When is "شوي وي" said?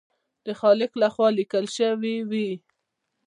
1.77-2.49